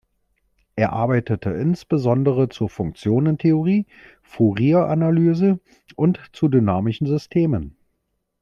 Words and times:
Er 0.75 0.93
arbeitete 0.93 1.51
insbesondere 1.51 2.49
zur 2.49 2.69
Funktionentheorie, 2.71 3.85
Fourieranalyse 4.23 5.59
und 5.95 6.19
zu 6.33 6.47
dynamischen 6.47 7.05
Systemen. 7.05 7.77